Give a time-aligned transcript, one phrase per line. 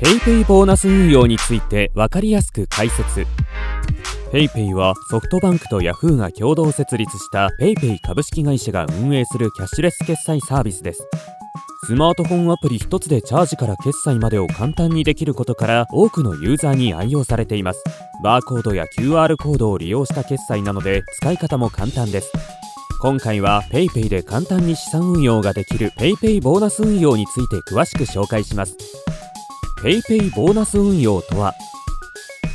[0.00, 3.26] PayPay ボーナス運用について分かりやすく解説。
[4.32, 11.04] PayPay はソフトバンクと Yahoo が共同設立した PayPay 株式会社が運営するキャッシュレス決済サービスです。
[11.84, 17.82] スマートフォンアプリ1つでチャージから決済までを簡単にできることから多くのユーザーに愛用されています。
[18.22, 22.30] バーコードや QR コードを利用した決済なので使い方も簡単です。
[23.00, 28.76] 今回は PayPay で簡単に資産運用ができる PayPay ボーナス運用について詳しく紹介します。
[29.82, 31.54] PayPay ボーナス運用とは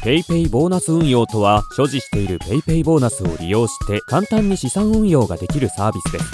[0.04, 6.26] PayPay ボーナス運用とは所持している PayPay ボーナスを利用して簡単に資産運用ができるサービスです。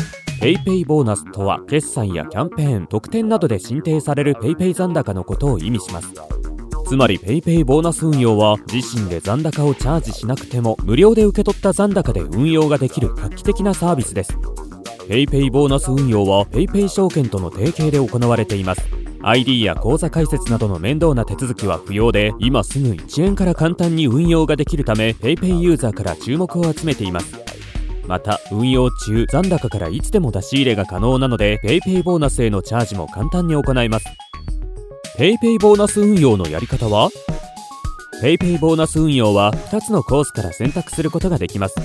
[0.41, 6.11] PayPay ボーナスとは決済やキャンペーン特典などで申請される PayPay 残高のことを意味します。
[6.87, 14.33] つまり PayPay ボーナス運用は自身で残高をチャージしなくても無料で受け取った残高で運用ができる画期的なサービスです。
[15.07, 18.98] PayPay ボーナス運用は PayPay 証券との提携で行われています。
[19.21, 27.35] ID や口座開設などの面倒な手続きは不要で今すぐ1円から簡単に運用ができるため PayPay ユーザーから注目を集めています。
[28.07, 34.05] また運用中残高からいつでも出し入れが可能なので PayPay ボーナスへのチャージも簡単に行えます。
[35.17, 37.09] PayPay ボーナス運用のやり方は
[38.23, 41.75] ？PayPay ボーナス運用は2つのコースから選択することができます。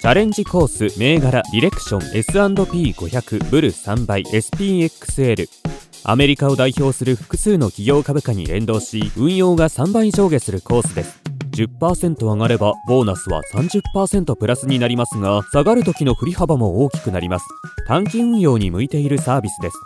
[0.00, 5.63] チャレンジコース銘柄ディレクション S&P500 ブル3倍 SPXL
[6.06, 11.22] アメリカを代表する複数の企業株価に連動し運用が3倍上下するコースです。
[11.52, 17.46] 10%上がればボーナスは30%プラスになりますが下がる時の振り幅も大きくなります。
[17.86, 19.76] 短期運用に向いているサービスです。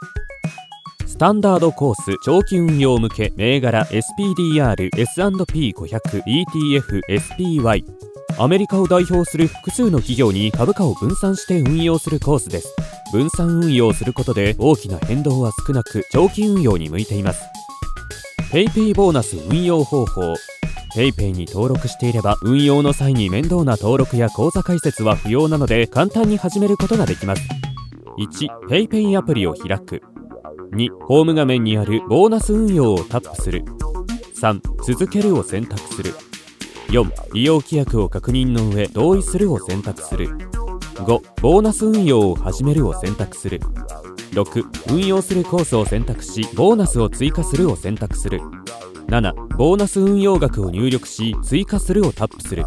[1.06, 7.84] スタンダードコース長期運用向け銘柄 SPDR S&P500 ETF SPY
[8.40, 12.74] アメリカを代表する複数の企業に株価を分散して運用するコースです。
[13.12, 17.42] 分散運用することで大きな変動は少なく長期運用に向いています。
[18.52, 20.34] PayPay ボーナス運用方法。
[20.94, 27.42] PayPay に登録していれば運用の際に面倒な登録や口座開設は不要なので簡単に始めることができます。
[28.18, 30.02] 1PayPay アプリを開く。
[30.72, 33.64] 2ホーム画面にあるボーナス運用をタップする。
[34.40, 36.14] 3続けるを選択する。
[36.88, 40.30] 4利用規約を確認の上同意するを選択する。
[40.98, 43.60] 5ボーナス運用を始めるを選択する。
[44.32, 48.40] 6運用するコースを選択しボーナスを追加するを選択する。
[49.06, 52.64] 7ボーナス運用額を入力し追加するをタップする。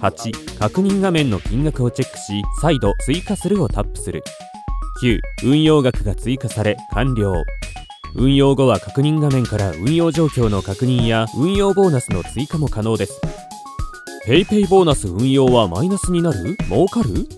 [0.00, 4.22] 8確認画面の金額をチェックし再度追加するをタップする。
[5.02, 7.32] 9運用額が追加され完了。
[8.16, 13.20] 運用後は確認画面から運用状況の確認や運用ボーナスの追加も可能です。
[14.26, 16.56] PayPay ボーナス運用はマイナスになる？
[16.68, 17.28] 儲かる？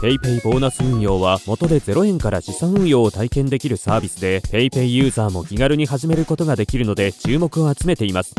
[0.00, 8.32] PayPay ボーナス運用は元で0円から資産運用を体験できるサービスで PayPay ユーザーも気軽に始めることができるので注目を集めています。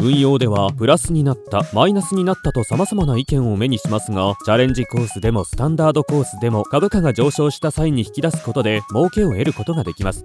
[0.00, 10.24] 運用ではプラスになったマイナスになったと様々な意見を目にしますがチャレンジコースでもスタンダードコースでも株価が上昇した際に引き出すことで儲けを得ることができます。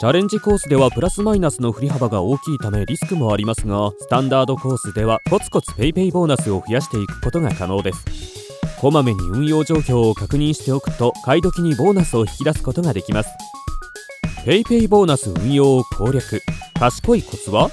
[0.00, 8.37] チャレンジコースではプラスマイナスの振り幅が大きいためリスクもありますがスタンダードコースではコツコツ PayPay ボーナスを増やしていくことが可能です。
[8.80, 13.30] こまめに運用状況を確認しておくと買い時にボーナスを引き出すことができます。
[14.44, 16.40] PayPay ボーナス運用を攻略。
[16.78, 17.70] 賢いコツは？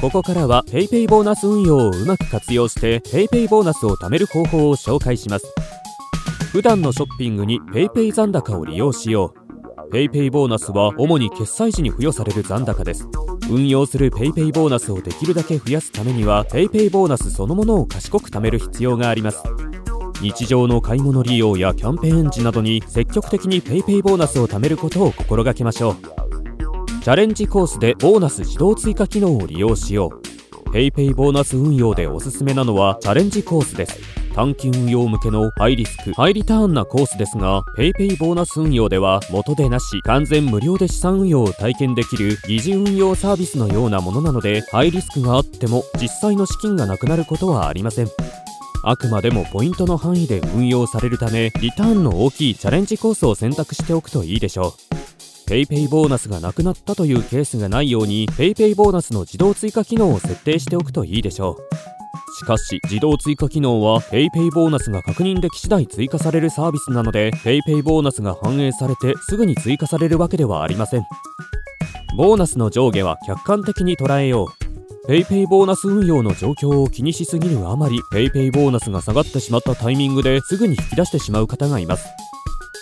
[0.00, 5.46] ここからは PayPay ボーナス運用をうまく活用して PayPay ボーナスを貯める方法を紹介します。
[6.50, 9.32] 普段のショッピングに PayPay 残高を利用しよ
[9.88, 9.94] う。
[9.94, 13.06] PayPay ボーナスは主に決済時に付与される残高です。
[13.48, 19.38] 運用する PayPay ボーナスをできるだけ増やすためには PayPay ボーナスそのものを賢く貯める必要があります。
[20.22, 25.96] 日常の買い物利用やキャンペーン時などに積極的に PayPay ボーナスを貯めることを心がけましょう。
[27.02, 30.10] チャレンジコースでボーナス自動追加機能を利用しよ
[30.64, 30.68] う。
[30.70, 33.98] PayPay ボーナス運用でおすすめなのはチャレンジコースです。
[34.34, 48.41] 短期運用向けのハイリスク、ハイリターンなコースですが、PayPay ボーナス運用では元でなし、完全無料で資産運用を体験できる疑似運用サービスのようなものなので、ハイリスクがあっても実際の資金がなくなることはありません。
[48.84, 54.74] あくまでもポイントの範囲で運用されるためリターンの大きいチャレンジコースを選択しておくといいでしょ
[55.46, 55.48] う。
[55.48, 62.34] PayPay ボーナスがなくなったというケースがないように PayPay ボーナスの自動追加機能を設定しておくといいでしょう。
[62.34, 71.04] しかし自動追加機能は PayPay ボーナスが確認でき次第追加されるサービスなので PayPay ボーナスが反映されてすぐに追加されるわけではありません。
[72.16, 74.61] ボーナスの上下は客観的に捉えよう。
[75.08, 82.06] PayPay ボーナス運用の状況を気にしすぎるあまり PayPay ボーナスが下がってしまったタイミングですぐに引き出してしまう方がいます。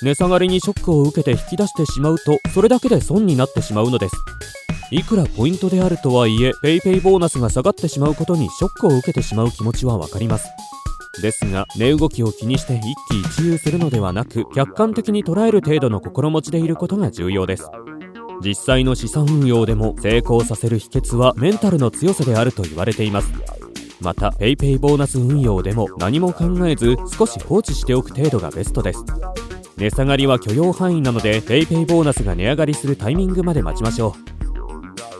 [0.02, 4.16] 値下がりにショックを受けて引き出してしまうとそれだけで損になってしまうのです。
[4.90, 10.46] いくらポイントであるとはいえ PayPay ボーナスが下がってしまうことにショックを受けてしまう気持ちはわかります。
[11.22, 17.70] ですが値動きを気にして一喜一憂するのではなく客観的に捉える程度の心持ちでいることが重要です。
[18.44, 23.32] 実際の資産運用でも成功させる秘訣はメンタルの強さであると言われています。
[24.00, 29.04] また PayPay ボーナス運用でも何も考えず少し放置しておく程度がベストです。
[29.76, 34.14] 値下がりは許容範囲なので PayPay ボーナスが値上がりするタイミングまで待ちましょ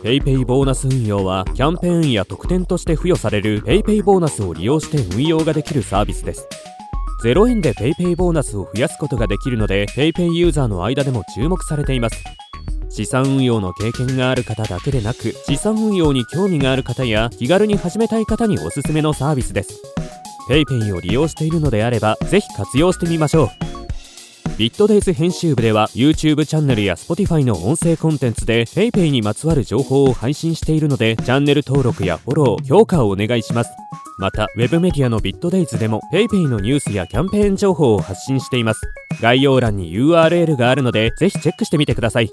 [0.01, 0.05] う。
[0.05, 6.47] PayPay ボーナス運用はキャンペーンや特典として付与される PayPay ボーナスを利用して運用ができるサービスです。
[7.23, 12.23] 0円で PayPay ボーナスを増やすことができるので PayPay ユーザーの間でも注目されています。
[12.93, 19.81] 資産運用の経験がある方だけでなく資産運用に興味がある方や気軽に始めたい方におすすめのサービスです。
[20.49, 23.49] PayPay を利用しているのであればぜひ活用してみましょう。
[24.57, 33.71] ビットデイズ編集部では YouTube チャンネルや Spotify の音声コンテンツで PayPay にまつわる情報を配信しているのでチャンネル登録やフォロー評価をお願いします。
[34.17, 38.81] また Web メディアのビットデイズでも PayPay のニュースやキャンペーン情報を発信しています。
[39.21, 42.29] 概要欄に URL があるのでぜひチェックしてみてください。